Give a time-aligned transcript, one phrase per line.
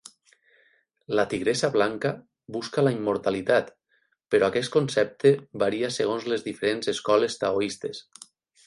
[1.19, 2.11] La Tigressa Blanca
[2.57, 3.71] busca la immortalitat
[4.37, 8.07] però aquest concepte varia segons les diferents escoles taoistes.